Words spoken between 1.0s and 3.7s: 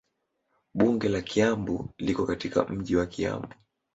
la Kiambu liko katika mji wa Kiambu.